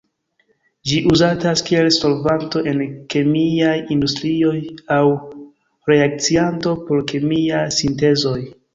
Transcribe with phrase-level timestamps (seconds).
[0.91, 2.81] Ĝi uzatas kiel solvanto en
[3.15, 4.57] kemiaj industrioj
[4.99, 5.01] aŭ
[5.95, 8.39] reakcianto por kemiaj sintezoj.